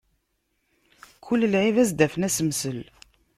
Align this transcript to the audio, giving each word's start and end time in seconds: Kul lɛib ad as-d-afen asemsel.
Kul 1.25 1.41
lɛib 1.53 1.75
ad 1.77 1.81
as-d-afen 1.85 2.27
asemsel. 2.27 2.79